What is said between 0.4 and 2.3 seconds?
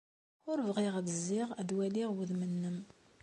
Ur bɣiɣ ad zziɣ ad waliɣ